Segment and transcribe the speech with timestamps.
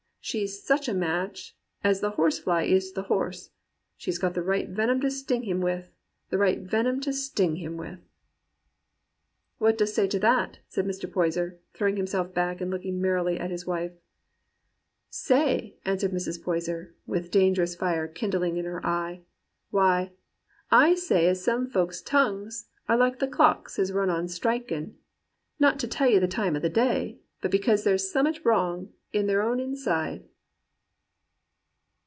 [0.23, 3.49] She's such a match as the horsefly is to th' horse:
[3.97, 5.91] she's got the right venom to sting him with—
[6.29, 8.07] the right venom to sting him with.'
[9.57, 11.11] "'What dost say to that.?' said Mr.
[11.11, 13.93] Poyser, throwing himself back and looking merrily at his wife.
[15.09, 16.43] 156 GEORGE ELIOT AND REAL WOMEN "*Say!' answered Mrs.
[16.43, 19.21] Poyser, with dangerous fire kindling in her eye;
[19.71, 20.11] 'why,
[20.69, 24.97] I say as some folks' tongues are like the clocks as run on strikin\
[25.59, 29.21] not to tell you the time o' the day, but because there's summat wrong i'
[29.23, 30.23] their own inside.